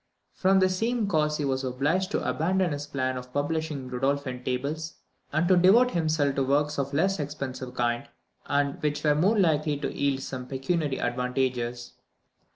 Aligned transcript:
From 0.33 0.57
the 0.59 0.67
same 0.67 1.05
cause 1.05 1.37
he 1.37 1.45
was 1.45 1.63
obliged 1.63 2.09
to 2.09 2.27
abandon 2.27 2.71
his 2.71 2.87
plan 2.87 3.17
of 3.17 3.31
publishing 3.31 3.87
the 3.87 3.97
Rudolphine 3.99 4.43
Tables, 4.43 4.95
and 5.31 5.47
to 5.47 5.55
devote 5.55 5.91
himself 5.91 6.33
to 6.33 6.43
works 6.43 6.79
of 6.79 6.91
a 6.91 6.95
less 6.97 7.19
expensive 7.19 7.75
kind, 7.75 8.07
and 8.47 8.81
which 8.81 9.03
were 9.03 9.13
more 9.13 9.37
likely 9.37 9.77
to 9.77 9.93
yield 9.95 10.21
some 10.23 10.47
pecuniary 10.47 10.99
advantages. 10.99 11.93